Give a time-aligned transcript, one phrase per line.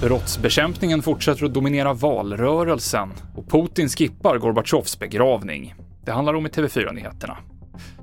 [0.00, 5.74] Brottsbekämpningen fortsätter att dominera valrörelsen och Putin skippar Gorbatjovs begravning.
[6.04, 7.36] Det handlar om i TV4-nyheterna.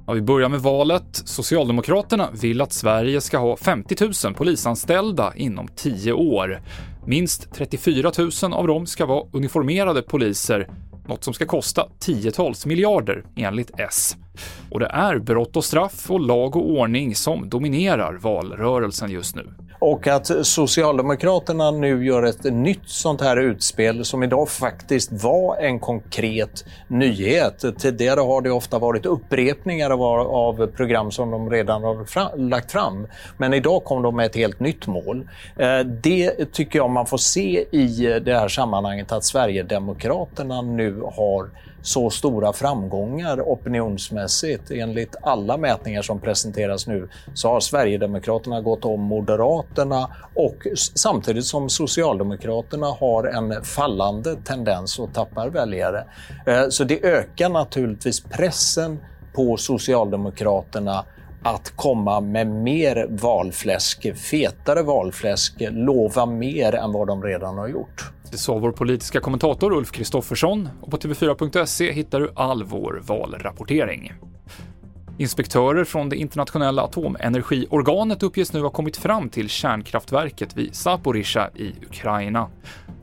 [0.07, 1.21] Ja, vi börjar med valet.
[1.25, 3.95] Socialdemokraterna vill att Sverige ska ha 50
[4.25, 6.61] 000 polisanställda inom 10 år.
[7.05, 8.11] Minst 34
[8.43, 10.69] 000 av dem ska vara uniformerade poliser,
[11.07, 14.17] något som ska kosta tiotals miljarder enligt S.
[14.71, 19.53] Och det är brott och straff och lag och ordning som dominerar valrörelsen just nu.
[19.85, 25.79] Och att Socialdemokraterna nu gör ett nytt sånt här utspel som idag faktiskt var en
[25.79, 27.63] konkret nyhet.
[27.77, 32.71] Tidigare har det ofta varit upprepningar av, av program som de redan har fram, lagt
[32.71, 33.07] fram.
[33.37, 35.27] Men idag kom de med ett helt nytt mål.
[35.57, 41.49] Eh, det tycker jag man får se i det här sammanhanget att Sverigedemokraterna nu har
[41.83, 44.71] så stora framgångar opinionsmässigt.
[44.71, 51.69] Enligt alla mätningar som presenteras nu så har Sverigedemokraterna gått om Moderaterna och samtidigt som
[51.69, 56.03] Socialdemokraterna har en fallande tendens och tappar väljare.
[56.45, 58.99] Eh, så det ökar naturligtvis pressen
[59.35, 61.05] på Socialdemokraterna
[61.43, 68.11] att komma med mer valfläsk, fetare valfläsk, lova mer än vad de redan har gjort.
[68.33, 74.13] Det sa vår politiska kommentator Ulf Kristoffersson och på TV4.se hittar du all vår valrapportering.
[75.17, 81.73] Inspektörer från det internationella atomenergiorganet uppges nu ha kommit fram till kärnkraftverket vid Zaporizjzja i
[81.85, 82.49] Ukraina.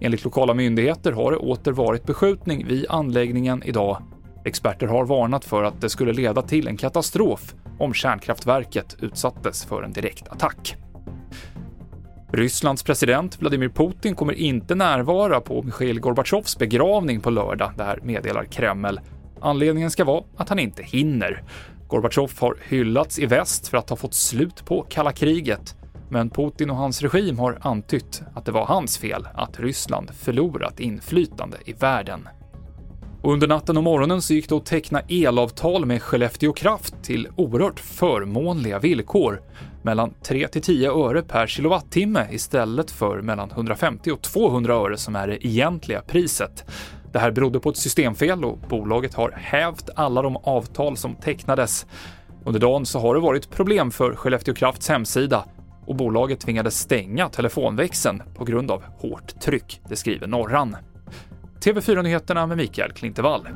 [0.00, 4.02] Enligt lokala myndigheter har det åter varit beskjutning vid anläggningen idag.
[4.44, 9.82] Experter har varnat för att det skulle leda till en katastrof om kärnkraftverket utsattes för
[9.82, 10.76] en direkt attack.
[12.32, 17.98] Rysslands president Vladimir Putin kommer inte närvara på Mikhail Gorbatjovs begravning på lördag, det här
[18.02, 19.00] meddelar Kreml.
[19.40, 21.42] Anledningen ska vara att han inte hinner.
[21.88, 25.76] Gorbatjov har hyllats i väst för att ha fått slut på kalla kriget,
[26.08, 30.80] men Putin och hans regim har antytt att det var hans fel att Ryssland förlorat
[30.80, 32.28] inflytande i världen.
[33.22, 37.80] Under natten och morgonen så gick det att teckna elavtal med Skellefteå Kraft till oerhört
[37.80, 39.42] förmånliga villkor,
[39.82, 45.16] mellan 3 till 10 öre per kilowattimme istället för mellan 150 och 200 öre som
[45.16, 46.64] är det egentliga priset.
[47.12, 51.86] Det här berodde på ett systemfel och bolaget har hävt alla de avtal som tecknades.
[52.44, 55.44] Under dagen så har det varit problem för Skellefteå Krafts hemsida
[55.86, 60.76] och bolaget tvingades stänga telefonväxeln på grund av hårt tryck, det skriver Norran.
[61.60, 63.48] TV4-nyheterna med Mikael Klintevall.